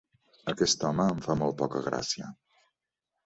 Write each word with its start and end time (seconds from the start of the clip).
Aquest 0.53 0.85
home 0.87 1.03
em 1.15 1.19
fa 1.27 1.35
molt 1.41 1.59
poca 1.61 1.81
gràcia. 1.89 2.31